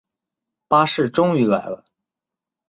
[0.67, 1.83] 巴士终于来了